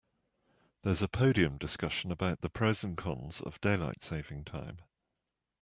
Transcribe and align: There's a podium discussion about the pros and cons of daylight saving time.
There's 0.81 1.03
a 1.03 1.07
podium 1.07 1.59
discussion 1.59 2.11
about 2.11 2.41
the 2.41 2.49
pros 2.49 2.83
and 2.83 2.97
cons 2.97 3.39
of 3.39 3.61
daylight 3.61 4.01
saving 4.01 4.45
time. 4.45 4.79